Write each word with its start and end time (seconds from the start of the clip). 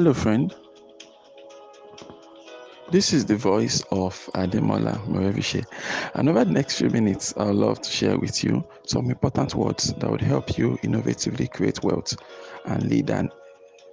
Hello, 0.00 0.14
friend. 0.14 0.54
This 2.90 3.12
is 3.12 3.26
the 3.26 3.36
voice 3.36 3.82
of 3.90 4.14
Ademola 4.32 4.98
Morebise. 5.06 5.62
And 6.14 6.26
over 6.26 6.42
the 6.42 6.52
next 6.52 6.78
few 6.78 6.88
minutes, 6.88 7.34
I'd 7.36 7.54
love 7.54 7.82
to 7.82 7.90
share 7.90 8.18
with 8.18 8.42
you 8.42 8.64
some 8.86 9.10
important 9.10 9.54
words 9.54 9.92
that 9.92 10.10
would 10.10 10.22
help 10.22 10.56
you 10.56 10.78
innovatively 10.82 11.52
create 11.52 11.84
wealth 11.84 12.16
and 12.64 12.82
lead 12.84 13.10
an 13.10 13.28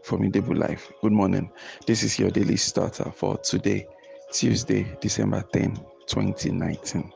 formidable 0.02 0.56
life. 0.56 0.90
Good 1.02 1.12
morning. 1.12 1.52
This 1.86 2.04
is 2.04 2.18
your 2.18 2.30
daily 2.30 2.56
starter 2.56 3.12
for 3.12 3.38
today, 3.40 3.86
Tuesday, 4.32 4.88
December 5.02 5.44
10, 5.52 5.76
2019. 6.06 7.12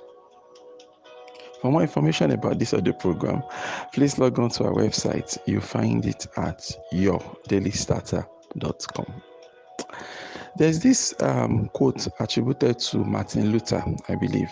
For 1.61 1.71
more 1.71 1.83
information 1.83 2.31
about 2.31 2.59
this 2.59 2.73
audio 2.73 2.91
program, 2.91 3.41
please 3.93 4.19
log 4.19 4.37
on 4.37 4.49
to 4.49 4.65
our 4.65 4.73
website. 4.73 5.37
You'll 5.45 5.61
find 5.61 6.05
it 6.05 6.27
at 6.35 6.69
yourdailystarter.com. 6.91 8.40
There's 10.57 10.79
this 10.79 11.13
um, 11.21 11.69
quote 11.69 12.07
attributed 12.19 12.79
to 12.79 12.97
Martin 12.97 13.51
Luther, 13.51 13.83
I 14.09 14.15
believe. 14.15 14.51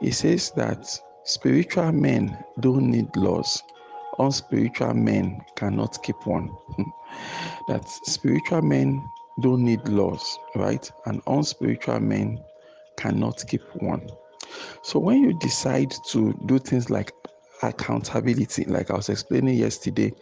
He 0.00 0.10
says 0.10 0.50
that 0.52 0.86
spiritual 1.24 1.92
men 1.92 2.42
don't 2.60 2.90
need 2.90 3.14
laws, 3.16 3.62
unspiritual 4.18 4.94
men 4.94 5.40
cannot 5.56 6.02
keep 6.02 6.26
one. 6.26 6.56
that 7.68 7.88
spiritual 7.88 8.62
men 8.62 9.10
don't 9.40 9.64
need 9.64 9.86
laws, 9.88 10.38
right? 10.54 10.90
And 11.06 11.20
unspiritual 11.26 12.00
men 12.00 12.42
cannot 12.96 13.44
keep 13.48 13.62
one. 13.82 14.08
So 14.82 14.98
when 14.98 15.22
you 15.22 15.32
decide 15.32 15.90
to 16.08 16.32
do 16.46 16.58
things 16.58 16.90
like 16.90 17.12
accountability, 17.62 18.64
like 18.64 18.90
I 18.90 18.94
was 18.96 19.08
explaining 19.08 19.56
yesterday 19.58 20.12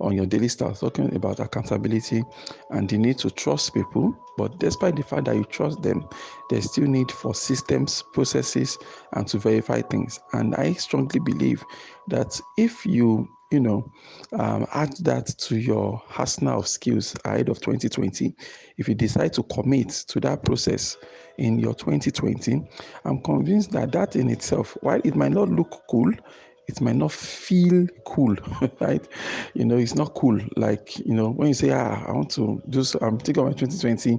on 0.00 0.14
your 0.14 0.26
daily 0.26 0.48
start, 0.48 0.78
talking 0.78 1.14
about 1.14 1.40
accountability 1.40 2.22
and 2.70 2.88
the 2.88 2.98
need 2.98 3.18
to 3.18 3.30
trust 3.30 3.74
people. 3.74 4.16
But 4.36 4.58
despite 4.58 4.96
the 4.96 5.02
fact 5.02 5.24
that 5.24 5.36
you 5.36 5.44
trust 5.44 5.82
them, 5.82 6.08
there's 6.50 6.70
still 6.70 6.86
need 6.86 7.10
for 7.10 7.34
systems, 7.34 8.02
processes, 8.12 8.78
and 9.12 9.26
to 9.28 9.38
verify 9.38 9.82
things. 9.82 10.20
And 10.32 10.54
I 10.54 10.74
strongly 10.74 11.20
believe 11.20 11.64
that 12.08 12.40
if 12.56 12.86
you 12.86 13.28
you 13.50 13.60
know, 13.60 13.90
um, 14.38 14.66
add 14.74 14.92
that 14.98 15.26
to 15.38 15.56
your 15.56 16.02
arsenal 16.18 16.60
of 16.60 16.68
skills 16.68 17.16
ahead 17.24 17.48
of 17.48 17.60
2020. 17.60 18.34
If 18.76 18.88
you 18.88 18.94
decide 18.94 19.32
to 19.34 19.42
commit 19.44 19.88
to 20.08 20.20
that 20.20 20.44
process 20.44 20.96
in 21.38 21.58
your 21.58 21.74
2020, 21.74 22.60
I'm 23.04 23.22
convinced 23.22 23.72
that 23.72 23.92
that 23.92 24.16
in 24.16 24.28
itself, 24.28 24.76
while 24.82 25.00
it 25.02 25.16
might 25.16 25.32
not 25.32 25.48
look 25.48 25.82
cool, 25.90 26.12
it 26.68 26.80
might 26.80 26.96
not 26.96 27.10
feel 27.10 27.86
cool, 28.04 28.36
right? 28.80 29.06
You 29.54 29.64
know, 29.64 29.76
it's 29.76 29.94
not 29.94 30.14
cool. 30.14 30.38
Like, 30.56 30.98
you 30.98 31.14
know, 31.14 31.30
when 31.30 31.48
you 31.48 31.54
say, 31.54 31.70
ah, 31.70 32.04
I 32.06 32.12
want 32.12 32.30
to 32.32 32.62
do, 32.68 32.84
I'm 33.00 33.18
thinking 33.18 33.42
about 33.42 33.58
2020, 33.58 34.18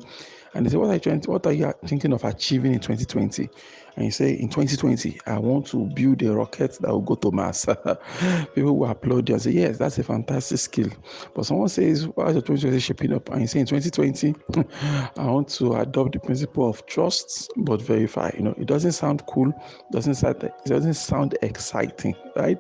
and 0.54 0.66
they 0.66 0.72
say, 0.72 0.78
what 0.78 0.90
are, 0.90 0.94
you 0.94 1.00
trying 1.00 1.22
what 1.22 1.46
are 1.46 1.54
you 1.54 1.72
thinking 1.86 2.12
of 2.14 2.24
achieving 2.24 2.74
in 2.74 2.80
2020? 2.80 3.50
And 3.96 4.06
you 4.06 4.12
say, 4.12 4.32
in 4.32 4.50
2020, 4.50 5.20
I 5.28 5.38
want 5.38 5.68
to 5.68 5.86
build 5.94 6.22
a 6.24 6.34
rocket 6.34 6.78
that 6.80 6.90
will 6.90 7.02
go 7.02 7.16
to 7.16 7.32
Mars. 7.32 7.66
People 8.56 8.78
will 8.78 8.90
applaud 8.90 9.28
you 9.28 9.36
and 9.36 9.42
say, 9.42 9.52
yes, 9.52 9.78
that's 9.78 10.00
a 10.00 10.04
fantastic 10.04 10.58
skill. 10.60 10.90
But 11.36 11.46
someone 11.46 11.70
says, 11.70 12.08
why 12.08 12.28
is 12.28 12.34
your 12.36 12.42
2020 12.42 12.80
shaping 12.80 13.14
up? 13.14 13.30
And 13.30 13.42
you 13.42 13.48
say, 13.48 13.60
in 13.60 13.66
2020, 13.66 14.36
I 15.18 15.26
want 15.26 15.50
to 15.50 15.76
adopt 15.76 16.14
the 16.14 16.20
principle 16.20 16.70
of 16.70 16.86
trust 16.86 17.52
but 17.58 17.82
verify. 17.82 18.32
You 18.36 18.44
know, 18.46 18.56
it 18.58 18.68
doesn't 18.68 18.94
sound 18.94 19.26
cool, 19.28 19.52
doesn't 19.92 20.16
sound, 20.16 20.44
it 20.44 20.54
doesn't 20.66 20.94
sound 20.94 21.38
exciting, 21.42 22.16
right? 22.40 22.58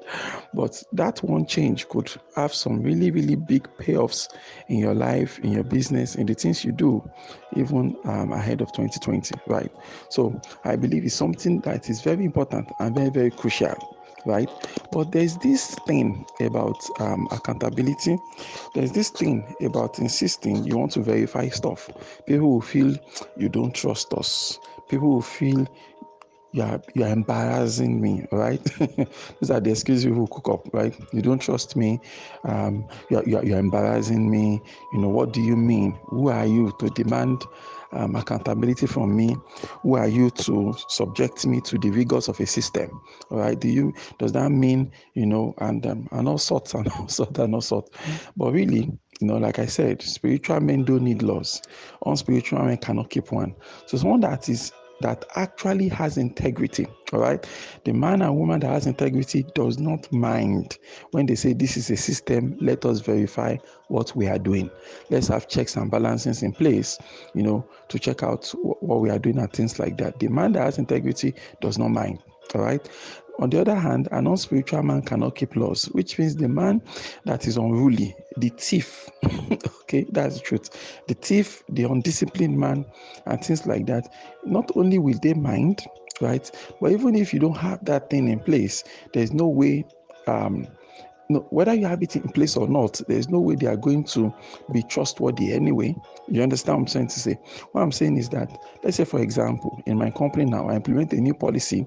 But 0.53 0.83
that 0.93 1.23
one 1.23 1.45
change 1.45 1.87
could 1.89 2.11
have 2.35 2.53
some 2.53 2.83
really, 2.83 3.11
really 3.11 3.35
big 3.35 3.67
payoffs 3.77 4.29
in 4.67 4.77
your 4.77 4.93
life, 4.93 5.39
in 5.39 5.51
your 5.51 5.63
business, 5.63 6.15
in 6.15 6.25
the 6.25 6.33
things 6.33 6.63
you 6.65 6.71
do, 6.71 7.09
even 7.55 7.95
um, 8.05 8.31
ahead 8.33 8.61
of 8.61 8.71
2020, 8.71 9.35
right? 9.47 9.71
So 10.09 10.39
I 10.63 10.75
believe 10.75 11.05
it's 11.05 11.15
something 11.15 11.61
that 11.61 11.89
is 11.89 12.01
very 12.01 12.25
important 12.25 12.71
and 12.79 12.95
very, 12.95 13.09
very 13.09 13.31
crucial 13.31 13.75
right? 14.25 14.49
But 14.91 15.11
there's 15.11 15.37
this 15.37 15.75
thing 15.87 16.25
about 16.41 16.87
um, 16.99 17.27
accountability. 17.31 18.19
There's 18.73 18.91
this 18.91 19.09
thing 19.09 19.55
about 19.61 19.99
insisting 19.99 20.63
you 20.65 20.77
want 20.77 20.91
to 20.93 21.01
verify 21.01 21.47
stuff. 21.49 21.89
People 22.25 22.49
will 22.51 22.61
feel 22.61 22.95
you 23.37 23.49
don't 23.49 23.73
trust 23.73 24.13
us. 24.13 24.59
People 24.89 25.09
will 25.09 25.21
feel 25.21 25.65
you 26.51 26.63
are 26.63 26.81
you 26.95 27.03
are 27.03 27.09
embarrassing 27.09 28.01
me, 28.01 28.25
right? 28.31 28.63
These 29.39 29.51
are 29.51 29.59
the 29.59 29.71
excuses 29.71 30.05
people 30.05 30.27
cook 30.27 30.49
up, 30.49 30.73
right? 30.73 30.95
You 31.13 31.21
don't 31.21 31.39
trust 31.39 31.75
me. 31.75 31.99
Um, 32.43 32.87
you 33.09 33.17
are, 33.17 33.23
you 33.23 33.37
are, 33.37 33.45
you 33.45 33.55
are 33.55 33.59
embarrassing 33.59 34.29
me. 34.29 34.61
You 34.91 34.99
know 34.99 35.09
what 35.09 35.31
do 35.31 35.41
you 35.41 35.55
mean? 35.55 35.99
Who 36.09 36.29
are 36.29 36.45
you 36.45 36.71
to 36.79 36.89
demand 36.89 37.45
um, 37.91 38.15
accountability 38.15 38.87
from 38.87 39.15
me? 39.15 39.35
Who 39.83 39.95
are 39.95 40.07
you 40.07 40.31
to 40.31 40.73
subject 40.87 41.45
me 41.45 41.61
to 41.61 41.77
the 41.77 41.91
rigors 41.91 42.27
of 42.27 42.39
a 42.39 42.45
system? 42.47 42.99
Right? 43.29 43.59
Do 43.59 43.67
you 43.67 43.93
does 44.17 44.31
that 44.31 44.49
mean 44.49 44.91
you 45.13 45.27
know 45.27 45.53
and 45.59 45.85
um, 45.85 46.07
and 46.11 46.27
all 46.27 46.39
sorts 46.39 46.73
and 46.73 46.87
all 46.99 47.07
sorts 47.07 47.37
and 47.39 47.53
all 47.53 47.61
sorts? 47.61 47.91
But 48.35 48.53
really, 48.53 48.91
you 49.19 49.27
know, 49.27 49.37
like 49.37 49.59
I 49.59 49.65
said, 49.67 50.01
spiritual 50.01 50.61
men 50.61 50.83
don't 50.83 51.03
need 51.03 51.21
laws. 51.21 51.61
Unspiritual 52.05 52.63
men 52.63 52.77
cannot 52.77 53.09
keep 53.09 53.31
one. 53.31 53.53
So 53.85 53.97
someone 53.97 54.21
that 54.21 54.49
is 54.49 54.71
that 55.01 55.25
actually 55.35 55.87
has 55.89 56.17
integrity. 56.17 56.87
All 57.13 57.19
right. 57.19 57.45
The 57.85 57.93
man 57.93 58.21
and 58.21 58.37
woman 58.37 58.59
that 58.61 58.71
has 58.71 58.85
integrity 58.85 59.45
does 59.55 59.79
not 59.79 60.11
mind 60.11 60.77
when 61.11 61.25
they 61.25 61.35
say 61.35 61.53
this 61.53 61.77
is 61.77 61.89
a 61.89 61.97
system, 61.97 62.57
let 62.61 62.85
us 62.85 62.99
verify 62.99 63.57
what 63.87 64.15
we 64.15 64.27
are 64.27 64.39
doing. 64.39 64.69
Let's 65.09 65.27
have 65.27 65.47
checks 65.47 65.75
and 65.75 65.89
balances 65.89 66.43
in 66.43 66.51
place, 66.51 66.97
you 67.33 67.43
know, 67.43 67.67
to 67.87 67.99
check 67.99 68.23
out 68.23 68.47
what 68.61 69.01
we 69.01 69.09
are 69.09 69.19
doing 69.19 69.39
and 69.39 69.51
things 69.51 69.79
like 69.79 69.97
that. 69.97 70.19
The 70.19 70.27
man 70.27 70.53
that 70.53 70.63
has 70.63 70.77
integrity 70.77 71.33
does 71.61 71.77
not 71.77 71.89
mind. 71.89 72.19
All 72.55 72.61
right. 72.61 72.87
On 73.39 73.49
the 73.49 73.61
other 73.61 73.75
hand, 73.75 74.09
an 74.11 74.27
unspiritual 74.27 74.83
man 74.83 75.01
cannot 75.01 75.35
keep 75.35 75.55
laws, 75.55 75.85
which 75.85 76.19
means 76.19 76.35
the 76.35 76.49
man 76.49 76.81
that 77.23 77.47
is 77.47 77.55
unruly, 77.55 78.13
the 78.35 78.49
thief, 78.49 79.09
okay, 79.83 80.05
that's 80.11 80.35
the 80.35 80.41
truth. 80.41 80.69
The 81.07 81.13
thief, 81.13 81.63
the 81.69 81.83
undisciplined 81.85 82.59
man, 82.59 82.85
and 83.25 83.43
things 83.43 83.65
like 83.65 83.85
that, 83.85 84.11
not 84.45 84.69
only 84.75 84.99
will 84.99 85.17
they 85.23 85.33
mind, 85.33 85.85
right, 86.19 86.51
but 86.81 86.91
even 86.91 87.15
if 87.15 87.33
you 87.33 87.39
don't 87.39 87.57
have 87.57 87.83
that 87.85 88.09
thing 88.09 88.27
in 88.27 88.41
place, 88.41 88.83
there's 89.13 89.31
no 89.31 89.47
way 89.47 89.85
um, 90.27 90.67
no, 91.29 91.41
whether 91.51 91.73
you 91.75 91.85
have 91.85 92.01
it 92.01 92.15
in 92.15 92.23
place 92.29 92.57
or 92.57 92.67
not, 92.67 92.99
there's 93.07 93.29
no 93.29 93.39
way 93.39 93.55
they 93.55 93.67
are 93.67 93.77
going 93.77 94.03
to 94.05 94.33
be 94.71 94.81
trustworthy 94.81 95.53
anyway. 95.53 95.95
You 96.27 96.41
understand 96.41 96.75
what 96.75 96.81
I'm 96.81 96.91
trying 96.91 97.07
to 97.07 97.19
say? 97.19 97.39
What 97.71 97.81
I'm 97.81 97.91
saying 97.91 98.17
is 98.17 98.29
that, 98.29 98.57
let's 98.83 98.97
say, 98.97 99.05
for 99.05 99.21
example, 99.21 99.79
in 99.85 99.97
my 99.99 100.09
company 100.09 100.45
now, 100.45 100.69
I 100.69 100.75
implement 100.75 101.13
a 101.13 101.21
new 101.21 101.35
policy 101.35 101.85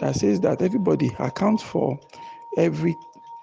that 0.00 0.16
says 0.16 0.40
that 0.40 0.60
everybody 0.60 1.10
accounts 1.18 1.62
for 1.62 1.98
every 2.58 2.94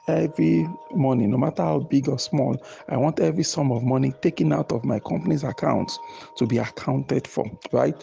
every 0.07 0.67
money, 0.91 1.27
no 1.27 1.37
matter 1.37 1.61
how 1.61 1.79
big 1.79 2.09
or 2.09 2.19
small, 2.19 2.57
I 2.87 2.97
want 2.97 3.19
every 3.19 3.43
sum 3.43 3.71
of 3.71 3.83
money 3.83 4.13
taken 4.21 4.51
out 4.53 4.71
of 4.71 4.83
my 4.83 4.99
company's 4.99 5.43
accounts 5.43 5.99
to 6.37 6.45
be 6.45 6.57
accounted 6.57 7.27
for, 7.27 7.45
right? 7.71 7.95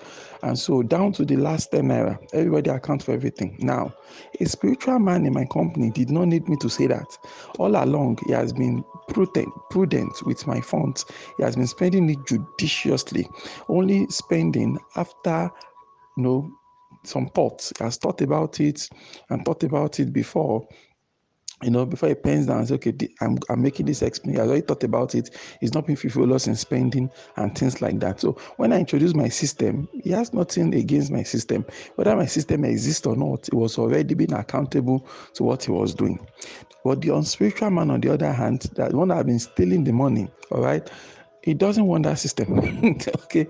And 0.42 0.58
so 0.58 0.82
down 0.82 1.12
to 1.14 1.24
the 1.24 1.36
last 1.36 1.72
10 1.72 1.84
naira, 1.84 2.18
everybody 2.32 2.70
accounts 2.70 3.04
for 3.04 3.12
everything. 3.12 3.56
Now, 3.60 3.92
a 4.40 4.44
spiritual 4.46 4.98
man 4.98 5.26
in 5.26 5.32
my 5.32 5.44
company 5.46 5.90
did 5.90 6.10
not 6.10 6.26
need 6.28 6.48
me 6.48 6.56
to 6.60 6.68
say 6.68 6.86
that. 6.86 7.18
All 7.58 7.76
along, 7.76 8.18
he 8.26 8.32
has 8.32 8.52
been 8.52 8.84
prudent, 9.08 9.48
prudent 9.70 10.12
with 10.24 10.46
my 10.46 10.60
funds. 10.60 11.04
He 11.36 11.42
has 11.42 11.56
been 11.56 11.66
spending 11.66 12.08
it 12.10 12.18
judiciously, 12.26 13.28
only 13.68 14.06
spending 14.08 14.78
after 14.96 15.50
you 16.16 16.22
know 16.22 16.50
some 17.04 17.28
thoughts. 17.28 17.72
He 17.78 17.84
has 17.84 17.96
thought 17.96 18.20
about 18.20 18.60
it 18.60 18.88
and 19.30 19.44
thought 19.44 19.62
about 19.62 20.00
it 20.00 20.12
before 20.12 20.66
you 21.62 21.70
know, 21.70 21.86
before 21.86 22.10
he 22.10 22.14
pens 22.14 22.46
down 22.46 22.58
and 22.58 22.68
says, 22.68 22.74
okay, 22.74 22.94
I'm, 23.20 23.38
I'm 23.48 23.62
making 23.62 23.86
this 23.86 24.02
explain. 24.02 24.36
I 24.36 24.40
already 24.40 24.60
thought 24.60 24.84
about 24.84 25.14
it. 25.14 25.30
He's 25.60 25.72
not 25.72 25.86
being 25.86 25.96
frivolous 25.96 26.46
in 26.46 26.54
spending 26.54 27.10
and 27.36 27.56
things 27.56 27.80
like 27.80 27.98
that. 28.00 28.20
So 28.20 28.32
when 28.56 28.72
I 28.72 28.78
introduce 28.80 29.14
my 29.14 29.28
system, 29.28 29.88
he 29.92 30.10
has 30.10 30.34
nothing 30.34 30.74
against 30.74 31.10
my 31.10 31.22
system. 31.22 31.64
Whether 31.94 32.14
my 32.14 32.26
system 32.26 32.64
exists 32.64 33.06
or 33.06 33.16
not, 33.16 33.48
it 33.48 33.54
was 33.54 33.78
already 33.78 34.14
being 34.14 34.34
accountable 34.34 35.06
to 35.34 35.44
what 35.44 35.64
he 35.64 35.70
was 35.70 35.94
doing. 35.94 36.26
But 36.84 37.00
the 37.00 37.14
unspiritual 37.14 37.70
man, 37.70 37.90
on 37.90 38.00
the 38.00 38.12
other 38.12 38.32
hand, 38.32 38.70
that 38.74 38.92
one 38.92 39.08
that 39.08 39.16
has 39.16 39.24
been 39.24 39.38
stealing 39.38 39.82
the 39.82 39.92
money, 39.92 40.28
all 40.52 40.60
right, 40.60 40.88
he 41.46 41.54
doesn't 41.54 41.86
want 41.86 42.02
that 42.02 42.18
system. 42.18 42.58
okay. 43.24 43.46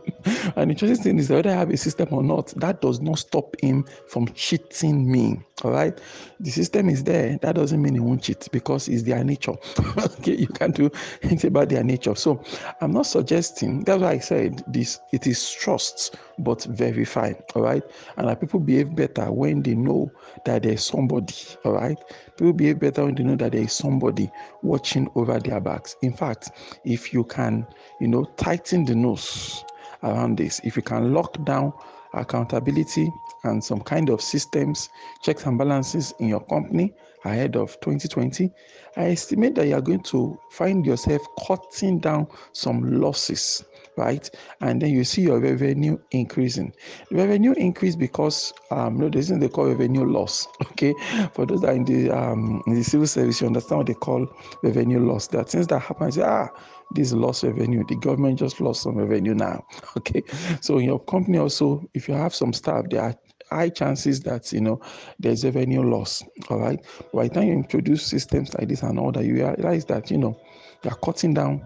And 0.54 0.68
the 0.68 0.74
interesting 0.74 1.02
thing 1.02 1.18
is 1.18 1.30
whether 1.30 1.48
I 1.48 1.54
have 1.54 1.70
a 1.70 1.78
system 1.78 2.08
or 2.10 2.22
not, 2.22 2.48
that 2.56 2.82
does 2.82 3.00
not 3.00 3.18
stop 3.18 3.56
him 3.62 3.86
from 4.06 4.28
cheating 4.34 5.10
me. 5.10 5.40
All 5.64 5.70
right. 5.70 5.98
The 6.38 6.50
system 6.50 6.90
is 6.90 7.04
there. 7.04 7.38
That 7.38 7.54
doesn't 7.54 7.80
mean 7.80 7.94
he 7.94 8.00
won't 8.00 8.22
cheat 8.22 8.48
because 8.52 8.88
it's 8.88 9.04
their 9.04 9.24
nature. 9.24 9.54
okay. 9.96 10.36
You 10.36 10.46
can't 10.48 10.74
do 10.74 10.90
anything 11.22 11.48
about 11.48 11.70
their 11.70 11.82
nature. 11.82 12.14
So 12.14 12.44
I'm 12.82 12.92
not 12.92 13.06
suggesting 13.06 13.84
that's 13.84 14.02
why 14.02 14.10
I 14.10 14.18
said 14.18 14.62
this 14.66 15.00
it 15.14 15.26
is 15.26 15.50
trust 15.50 16.16
but 16.38 16.64
verify. 16.64 17.32
All 17.54 17.62
right. 17.62 17.82
And 18.18 18.28
that 18.28 18.40
people 18.42 18.60
behave 18.60 18.94
better 18.94 19.32
when 19.32 19.62
they 19.62 19.74
know 19.74 20.12
that 20.44 20.64
there's 20.64 20.84
somebody. 20.84 21.34
All 21.64 21.72
right. 21.72 21.98
People 22.36 22.52
behave 22.52 22.78
better 22.78 23.06
when 23.06 23.14
they 23.14 23.24
know 23.24 23.36
that 23.36 23.52
there 23.52 23.62
is 23.62 23.72
somebody 23.72 24.30
watching 24.62 25.08
over 25.14 25.38
their 25.38 25.60
backs. 25.60 25.96
In 26.02 26.12
fact, 26.12 26.50
if 26.84 27.14
you 27.14 27.24
can 27.24 27.66
you 28.00 28.08
know, 28.08 28.24
tighten 28.36 28.84
the 28.84 28.94
nose 28.94 29.64
around 30.02 30.38
this. 30.38 30.60
If 30.64 30.76
you 30.76 30.82
can 30.82 31.12
lock 31.12 31.42
down 31.44 31.72
accountability 32.12 33.12
and 33.44 33.62
some 33.62 33.80
kind 33.80 34.08
of 34.10 34.20
systems, 34.20 34.88
checks 35.22 35.46
and 35.46 35.58
balances 35.58 36.14
in 36.18 36.28
your 36.28 36.40
company 36.40 36.92
ahead 37.24 37.56
of 37.56 37.78
2020, 37.80 38.50
I 38.96 39.10
estimate 39.10 39.54
that 39.56 39.66
you 39.66 39.74
are 39.74 39.80
going 39.80 40.02
to 40.04 40.38
find 40.50 40.84
yourself 40.86 41.22
cutting 41.46 41.98
down 41.98 42.28
some 42.52 43.00
losses 43.00 43.64
right? 43.96 44.28
And 44.60 44.80
then 44.80 44.90
you 44.90 45.04
see 45.04 45.22
your 45.22 45.40
revenue 45.40 45.98
increasing. 46.10 46.72
revenue 47.10 47.52
increase 47.52 47.96
because 47.96 48.52
um, 48.70 48.98
no, 48.98 49.08
there's 49.08 49.28
they 49.28 49.48
call 49.48 49.66
revenue 49.66 50.04
loss. 50.04 50.46
Okay, 50.76 50.92
for 51.32 51.46
those 51.46 51.62
that 51.62 51.70
are 51.70 51.74
in 51.74 51.84
the 51.84 52.10
um, 52.10 52.62
in 52.66 52.74
the 52.74 52.84
civil 52.84 53.06
service, 53.06 53.40
you 53.40 53.46
understand 53.46 53.78
what 53.78 53.86
they 53.86 53.94
call 53.94 54.26
revenue 54.62 55.00
loss. 55.00 55.26
That 55.28 55.48
things 55.48 55.66
that 55.68 55.78
happen, 55.78 56.12
say, 56.12 56.22
ah, 56.22 56.48
this 56.90 57.12
lost 57.12 57.44
revenue. 57.44 57.82
The 57.88 57.96
government 57.96 58.38
just 58.38 58.60
lost 58.60 58.82
some 58.82 58.96
revenue 58.96 59.34
now. 59.34 59.64
Okay, 59.96 60.22
so 60.60 60.78
in 60.78 60.84
your 60.84 61.00
company 61.00 61.38
also, 61.38 61.88
if 61.94 62.08
you 62.08 62.14
have 62.14 62.34
some 62.34 62.52
staff, 62.52 62.84
there 62.90 63.00
are 63.00 63.14
high 63.50 63.70
chances 63.70 64.20
that 64.20 64.52
you 64.52 64.60
know 64.60 64.80
there's 65.18 65.44
revenue 65.44 65.82
loss. 65.82 66.22
All 66.50 66.58
right, 66.58 66.78
by 67.14 67.28
the 67.28 67.34
time 67.34 67.48
you 67.48 67.54
introduce 67.54 68.04
systems 68.04 68.54
like 68.54 68.68
this 68.68 68.82
and 68.82 68.98
all 68.98 69.12
that, 69.12 69.24
you 69.24 69.34
realize 69.34 69.86
that 69.86 70.10
you 70.10 70.18
know 70.18 70.38
you're 70.84 70.94
cutting 70.96 71.32
down 71.32 71.64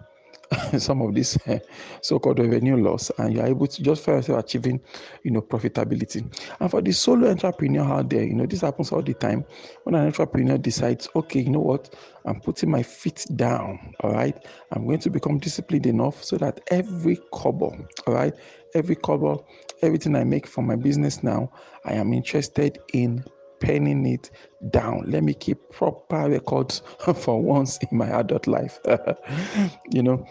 some 0.79 1.01
of 1.03 1.15
this 1.15 1.37
uh, 1.47 1.59
so-called 2.03 2.39
revenue 2.39 2.77
loss 2.77 3.11
and 3.19 3.35
you're 3.35 3.47
able 3.47 3.67
to 3.67 3.83
just 3.83 4.05
find 4.05 4.19
yourself 4.19 4.45
achieving 4.45 4.81
you 5.23 5.31
know 5.31 5.41
profitability. 5.41 6.25
And 6.59 6.71
for 6.71 6.83
the 6.83 6.93
solo 6.93 7.31
entrepreneur 7.31 7.85
out 7.85 8.11
there 8.11 8.25
you 8.25 8.35
know 8.35 8.47
this 8.47 8.63
happens 8.63 8.93
all 8.93 9.03
the 9.03 9.15
time. 9.15 9.45
When 9.85 9.95
an 9.95 10.07
entrepreneur 10.07 10.59
decides 10.59 11.09
okay 11.15 11.41
you 11.41 11.51
know 11.51 11.61
what? 11.61 11.95
I'm 12.25 12.41
putting 12.41 12.71
my 12.71 12.83
feet 12.83 13.27
down 13.37 13.95
all 14.01 14.13
right? 14.13 14.37
I'm 14.73 14.87
going 14.87 15.01
to 15.01 15.11
become 15.11 15.39
disciplined 15.39 15.87
enough 15.87 16.23
so 16.23 16.37
that 16.39 16.61
every 16.71 17.19
kobo 17.33 17.77
all 18.07 18.15
right? 18.15 18.35
Every 18.75 18.97
kobo 18.97 19.47
everything 19.83 20.15
i 20.17 20.25
make 20.25 20.47
for 20.47 20.63
my 20.63 20.77
business 20.77 21.23
now 21.23 21.51
i 21.85 21.93
am 21.93 22.13
interested 22.13 22.79
in 22.93 23.25
penning 23.61 24.07
it 24.07 24.31
down. 24.71 25.05
Let 25.07 25.23
me 25.23 25.35
keep 25.35 25.59
proper 25.71 26.29
records 26.29 26.83
for 27.15 27.41
once 27.41 27.79
in 27.79 27.97
my 27.97 28.09
adult 28.09 28.47
life. 28.47 28.79
you 29.91 30.03
know, 30.03 30.27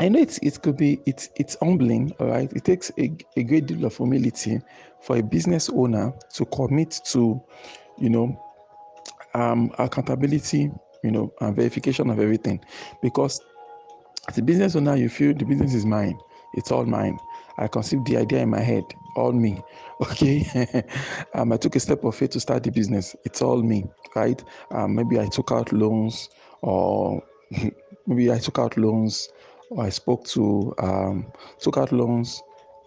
I 0.00 0.08
know 0.08 0.20
it's, 0.20 0.38
it 0.38 0.60
could 0.62 0.76
be 0.76 1.00
it's 1.06 1.30
it's 1.36 1.56
humbling, 1.60 2.12
all 2.18 2.28
right. 2.28 2.52
It 2.52 2.64
takes 2.64 2.90
a, 2.98 3.12
a 3.36 3.42
great 3.42 3.66
deal 3.66 3.84
of 3.84 3.96
humility 3.96 4.60
for 5.00 5.16
a 5.16 5.22
business 5.22 5.68
owner 5.70 6.12
to 6.34 6.44
commit 6.46 7.00
to, 7.06 7.40
you 7.96 8.10
know, 8.10 8.40
um, 9.34 9.72
accountability, 9.78 10.70
you 11.02 11.10
know, 11.10 11.32
and 11.40 11.54
verification 11.54 12.10
of 12.10 12.18
everything, 12.18 12.60
because 13.02 13.40
as 14.28 14.38
a 14.38 14.42
business 14.42 14.76
owner, 14.76 14.94
you 14.96 15.08
feel 15.08 15.32
the 15.34 15.44
business 15.44 15.74
is 15.74 15.86
mine. 15.86 16.18
It's 16.54 16.70
all 16.70 16.84
mine. 16.84 17.18
I 17.58 17.68
conceived 17.68 18.06
the 18.06 18.16
idea 18.18 18.40
in 18.40 18.50
my 18.50 18.60
head, 18.60 18.84
all 19.16 19.32
me. 19.32 19.62
Okay. 20.00 20.44
um, 21.34 21.52
I 21.52 21.56
took 21.56 21.74
a 21.74 21.80
step 21.80 22.04
of 22.04 22.14
faith 22.14 22.30
to 22.30 22.40
start 22.40 22.62
the 22.62 22.70
business. 22.70 23.16
It's 23.24 23.42
all 23.42 23.60
me, 23.62 23.84
right? 24.14 24.42
Um, 24.70 24.94
maybe 24.94 25.18
I 25.18 25.26
took 25.26 25.50
out 25.50 25.72
loans, 25.72 26.28
or 26.62 27.20
maybe 28.06 28.30
I 28.30 28.38
took 28.38 28.60
out 28.60 28.76
loans, 28.76 29.28
or 29.70 29.82
I 29.84 29.88
spoke 29.88 30.24
to, 30.28 30.72
um, 30.78 31.32
took 31.58 31.78
out 31.78 31.90
loans, 31.90 32.40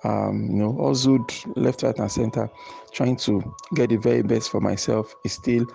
um, 0.06 0.48
you 0.52 0.58
know, 0.58 0.78
hustled 0.88 1.30
left, 1.58 1.84
right, 1.84 1.98
and 2.00 2.12
center, 2.12 2.50
trying 2.94 3.18
to 3.18 3.54
get 3.76 3.90
the 3.90 3.98
very 3.98 4.22
best 4.22 4.50
for 4.50 4.62
myself. 4.62 5.14
Is 5.26 5.34
still 5.34 5.66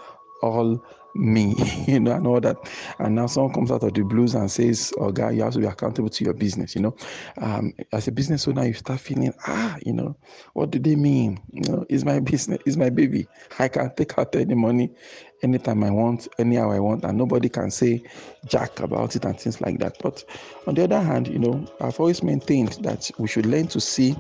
all 0.43 0.83
me, 1.19 1.55
you 1.87 2.01
know, 2.01 2.13
and 2.13 2.27
all 2.27 2.41
that. 2.41 2.57
And 2.99 3.15
now 3.15 3.27
someone 3.27 3.55
comes 3.55 3.71
out 3.71 3.83
of 3.83 3.95
the 3.95 4.03
blues 4.03 4.35
and 4.35 4.51
says, 4.51 4.93
Oh, 4.99 5.11
God, 5.11 5.35
you 5.35 5.43
have 5.43 5.53
to 5.55 5.59
be 5.61 5.67
accountable 5.67 6.09
to 6.11 6.25
your 6.25 6.35
business, 6.35 6.75
you 6.75 6.83
know. 6.83 6.97
Um, 7.39 7.73
as 7.93 8.09
a 8.09 8.13
business 8.13 8.47
owner, 8.49 8.67
you 8.67 8.75
start 8.75 9.01
feeling, 9.01 9.33
ah, 9.47 9.77
you 9.85 9.93
know, 9.93 10.17
what 10.55 10.71
do 10.71 10.79
they 10.79 10.97
mean? 10.97 11.41
You 11.53 11.63
know, 11.63 11.87
it's 11.89 12.05
my 12.05 12.21
business, 12.21 12.59
it's 12.67 12.77
my 12.77 12.91
baby. 12.91 13.27
I 13.59 13.69
can 13.69 13.95
take 13.95 14.19
out 14.19 14.35
any 14.37 14.55
money 14.55 14.93
anytime 15.43 15.85
I 15.85 15.91
want, 15.91 16.29
anyhow 16.39 16.71
I 16.71 16.81
want, 16.81 17.05
and 17.05 17.19
nobody 17.19 17.49
can 17.49 17.71
say 17.71 18.03
jack 18.47 18.81
about 18.81 19.17
it 19.17 19.25
and 19.25 19.39
things 19.39 19.61
like 19.61 19.79
that. 19.81 19.97
But 20.03 20.25
on 20.67 20.75
the 20.75 20.85
other 20.85 21.01
hand, 21.01 21.29
you 21.29 21.39
know, 21.39 21.65
I've 21.81 21.99
always 22.01 22.23
maintained 22.23 22.79
that 22.83 23.11
we 23.19 23.29
should 23.29 23.47
learn 23.47 23.67
to 23.69 23.81
see 23.81 24.17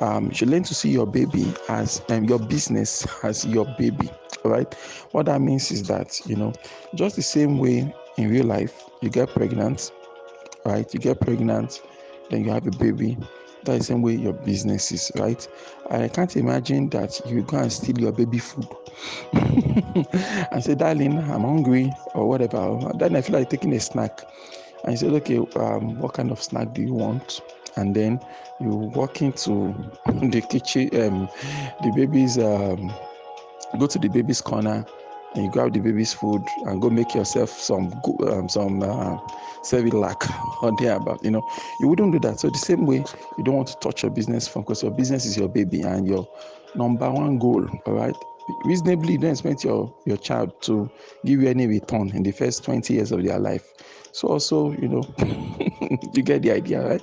um, 0.00 0.26
you 0.26 0.34
should 0.34 0.48
learn 0.50 0.64
to 0.64 0.74
see 0.74 0.90
your 0.90 1.06
baby 1.06 1.54
as 1.68 2.02
um, 2.08 2.24
your 2.24 2.38
business 2.38 3.06
as 3.22 3.46
your 3.46 3.64
baby 3.78 4.10
right? 4.44 4.72
What 5.12 5.26
that 5.26 5.40
means 5.40 5.70
is 5.70 5.82
that 5.88 6.20
you 6.26 6.36
know 6.36 6.52
just 6.94 7.16
the 7.16 7.22
same 7.22 7.58
way 7.58 7.94
in 8.16 8.30
real 8.30 8.46
life 8.46 8.88
you 9.00 9.10
get 9.10 9.30
pregnant 9.30 9.90
right? 10.64 10.92
You 10.92 11.00
get 11.00 11.20
pregnant 11.20 11.82
then 12.30 12.44
you 12.44 12.50
have 12.50 12.66
a 12.66 12.70
baby. 12.70 13.18
That's 13.64 13.78
the 13.78 13.84
same 13.84 14.02
way 14.02 14.14
your 14.14 14.32
business 14.32 14.92
is 14.92 15.10
right? 15.16 15.46
I 15.90 16.08
can't 16.08 16.34
imagine 16.36 16.90
that 16.90 17.20
you 17.26 17.42
go 17.42 17.58
and 17.58 17.72
steal 17.72 17.98
your 17.98 18.12
baby 18.12 18.38
food 18.38 18.66
and 19.32 20.62
say 20.62 20.74
darling 20.74 21.18
i'm 21.18 21.42
hungry 21.42 21.92
or 22.14 22.28
whatever. 22.28 22.78
Then 22.98 23.16
i 23.16 23.20
feel 23.22 23.38
like 23.38 23.50
taking 23.50 23.72
a 23.74 23.80
snack. 23.80 24.20
And 24.84 24.92
you 24.92 24.98
said 24.98 25.12
okay 25.14 25.38
um, 25.56 25.98
what 25.98 26.12
kind 26.12 26.30
of 26.30 26.42
snack 26.42 26.74
do 26.74 26.82
you 26.82 26.92
want? 26.92 27.40
And 27.76 27.94
then 27.94 28.20
you 28.60 28.68
walk 28.70 29.22
into 29.22 29.74
the 30.06 30.40
kitchen 30.42 30.90
um, 31.02 31.28
the 31.82 31.90
baby's 31.96 32.38
um, 32.38 32.92
go 33.78 33.86
to 33.86 33.98
the 33.98 34.08
baby's 34.08 34.40
corner 34.40 34.84
and 35.34 35.44
you 35.44 35.50
grab 35.50 35.72
the 35.72 35.80
baby's 35.80 36.12
food 36.12 36.42
and 36.66 36.80
go 36.80 36.90
make 36.90 37.14
yourself 37.14 37.50
some 37.50 37.92
um, 38.28 38.48
some 38.48 38.82
uh, 38.82 39.18
Cerelac 39.62 40.30
or 40.62 40.72
thereabout. 40.72 41.24
You 41.24 41.32
know, 41.32 41.48
you 41.80 41.88
wouldn't 41.88 42.12
do 42.12 42.18
that. 42.20 42.40
So 42.40 42.50
the 42.50 42.58
same 42.58 42.86
way, 42.86 43.04
you 43.36 43.44
don't 43.44 43.56
want 43.56 43.68
to 43.68 43.76
touch 43.80 44.02
your 44.02 44.10
business 44.12 44.48
because 44.48 44.82
your 44.82 44.92
business 44.92 45.26
is 45.26 45.36
your 45.36 45.48
baby 45.48 45.82
and 45.82 46.06
your 46.06 46.28
number 46.74 47.10
one 47.10 47.38
goal. 47.38 47.66
All 47.86 47.94
right. 47.94 48.14
Reasonably, 48.64 49.16
don't 49.16 49.30
expect 49.30 49.64
your 49.64 49.92
your 50.06 50.18
child 50.18 50.60
to 50.62 50.90
give 51.24 51.40
you 51.40 51.48
any 51.48 51.66
return 51.66 52.10
in 52.14 52.22
the 52.22 52.30
first 52.30 52.62
20 52.64 52.92
years 52.94 53.10
of 53.10 53.24
their 53.24 53.38
life. 53.38 53.72
So 54.12 54.28
also, 54.28 54.72
you 54.72 54.88
know, 54.88 55.02
you 56.12 56.22
get 56.22 56.42
the 56.42 56.52
idea, 56.52 56.86
right? 56.86 57.02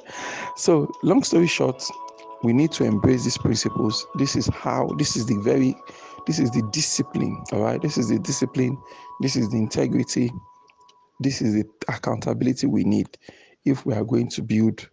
So 0.56 0.90
long 1.04 1.24
story 1.24 1.48
short, 1.48 1.84
we 2.44 2.54
need 2.54 2.72
to 2.74 2.86
embrace 2.86 3.24
these 3.24 3.38
principles. 3.40 4.06
This 4.16 4.36
is 4.36 4.48
how. 4.48 4.88
This 4.98 5.16
is 5.16 5.26
the 5.26 5.38
very 5.40 5.76
this 6.28 6.40
is 6.40 6.52
the 6.52 6.62
discipline, 6.72 7.44
all 7.52 7.62
right? 7.62 7.82
This 7.82 7.98
is 7.98 8.10
the 8.10 8.20
discipline. 8.20 8.78
This 9.22 9.36
is 9.36 9.50
the 9.50 9.58
integrity. 9.58 10.32
This 11.20 11.42
is 11.42 11.54
the 11.54 11.66
accountability 11.88 12.68
we 12.68 12.84
need 12.84 13.08
if 13.66 13.86
we 13.86 13.94
are 13.94 14.04
going 14.04 14.30
to 14.30 14.42
build 14.42 14.90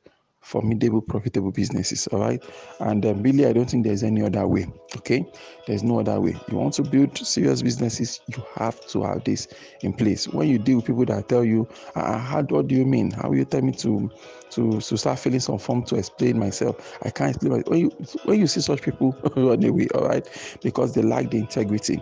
formidable, 0.49 1.03
profitable 1.03 1.51
businesses. 1.51 2.07
All 2.07 2.21
right. 2.21 2.43
And 2.81 3.05
um, 3.05 3.23
really, 3.23 3.45
I 3.45 3.53
don't 3.53 3.69
think 3.69 3.85
there's 3.85 4.03
any 4.03 4.23
other 4.23 4.47
way. 4.47 4.67
Okay. 4.97 5.27
There's 5.67 5.83
no 5.83 6.01
other 6.01 6.19
way. 6.21 6.37
You 6.51 6.57
want 6.57 6.73
to 6.75 6.83
build 6.83 7.19
serious 7.19 7.61
businesses, 7.61 8.21
you 8.29 8.43
have 8.55 8.81
to 8.89 9.03
have 9.03 9.25
this 9.25 9.47
in 9.83 9.93
place. 9.93 10.27
When 10.27 10.49
you 10.49 10.59
deal 10.59 10.77
with 10.77 10.87
people 10.87 11.05
that 11.05 11.29
tell 11.29 11.45
you, 11.45 11.69
uh, 11.95 12.17
how, 12.17 12.43
what 12.45 12.69
do 12.69 12.75
you 12.75 12.87
mean? 12.87 13.11
How 13.11 13.29
will 13.29 13.37
you 13.37 13.45
tell 13.45 13.61
me 13.61 13.73
to, 13.73 14.11
to, 14.53 14.81
to 14.81 14.97
start 14.97 15.19
filling 15.19 15.41
some 15.41 15.59
form 15.59 15.85
to 15.85 15.97
explain 15.97 16.39
myself? 16.39 16.99
I 17.03 17.11
can't 17.11 17.31
explain 17.31 17.53
myself. 17.53 17.69
When 17.69 17.81
you, 17.81 17.89
when 18.25 18.41
you 18.41 18.47
see 18.47 18.63
such 18.63 18.81
people 18.81 19.15
run 19.37 19.63
away, 19.63 19.89
all 19.95 20.09
right, 20.09 20.27
because 20.63 20.95
they 20.95 21.03
lack 21.03 21.31
the 21.31 21.39
integrity 21.39 22.01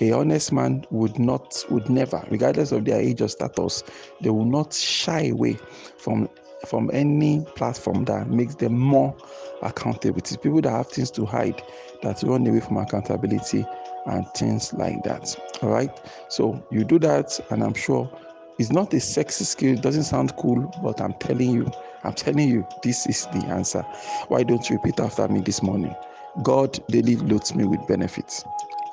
a 0.00 0.12
honest 0.12 0.52
man 0.52 0.84
would 0.92 1.18
not 1.18 1.64
would 1.70 1.90
never 1.90 2.24
regardless 2.30 2.70
of 2.70 2.84
their 2.84 3.00
age 3.00 3.20
or 3.20 3.26
status 3.26 3.82
they 4.20 4.30
will 4.30 4.44
not 4.44 4.72
shy 4.72 5.24
away 5.26 5.58
from 5.98 6.28
from 6.66 6.90
any 6.92 7.44
platform 7.56 8.04
that 8.06 8.28
makes 8.28 8.54
them 8.54 8.76
more 8.78 9.14
accountable. 9.62 10.18
It's 10.18 10.36
people 10.36 10.60
that 10.62 10.70
have 10.70 10.88
things 10.88 11.10
to 11.12 11.24
hide 11.24 11.62
that 12.02 12.22
run 12.22 12.46
away 12.46 12.60
from 12.60 12.76
accountability 12.78 13.66
and 14.06 14.26
things 14.34 14.72
like 14.72 15.02
that. 15.04 15.36
All 15.62 15.70
right. 15.70 15.90
So 16.28 16.62
you 16.70 16.84
do 16.84 16.98
that, 17.00 17.38
and 17.50 17.62
I'm 17.62 17.74
sure 17.74 18.10
it's 18.58 18.72
not 18.72 18.92
a 18.94 19.00
sexy 19.00 19.44
skill. 19.44 19.74
It 19.74 19.82
doesn't 19.82 20.04
sound 20.04 20.36
cool, 20.36 20.70
but 20.82 21.00
I'm 21.00 21.14
telling 21.14 21.50
you, 21.50 21.70
I'm 22.04 22.14
telling 22.14 22.48
you, 22.48 22.66
this 22.82 23.06
is 23.06 23.26
the 23.26 23.46
answer. 23.48 23.82
Why 24.28 24.42
don't 24.42 24.68
you 24.68 24.76
repeat 24.76 25.00
after 25.00 25.28
me 25.28 25.40
this 25.40 25.62
morning? 25.62 25.94
God 26.42 26.78
daily 26.88 27.16
loads 27.16 27.54
me 27.54 27.64
with 27.64 27.86
benefits. 27.86 28.44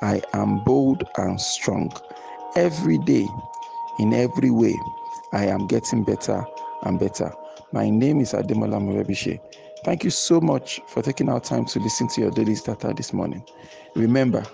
I 0.02 0.22
am 0.34 0.58
bold 0.64 1.04
and 1.16 1.40
strong. 1.40 1.92
Every 2.54 2.98
day, 2.98 3.26
in 3.98 4.12
every 4.12 4.50
way, 4.50 4.74
I 5.32 5.46
am 5.46 5.66
getting 5.66 6.04
better 6.04 6.44
and 6.82 6.98
better. 6.98 7.32
My 7.72 7.90
name 7.90 8.20
is 8.20 8.32
Ademola 8.32 8.80
Morebise. 8.80 9.40
Thank 9.84 10.04
you 10.04 10.10
so 10.10 10.40
much 10.40 10.80
for 10.86 11.02
taking 11.02 11.28
our 11.28 11.40
time 11.40 11.64
to 11.66 11.80
listen 11.80 12.06
to 12.08 12.20
your 12.20 12.30
daily 12.30 12.54
starter 12.54 12.92
this 12.92 13.12
morning. 13.12 13.44
Remember, 13.94 14.44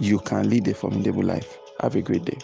you 0.00 0.18
can 0.18 0.50
lead 0.50 0.66
a 0.68 0.74
formidable 0.74 1.22
life. 1.22 1.58
Have 1.80 1.94
a 1.94 2.02
great 2.02 2.24
day. 2.24 2.38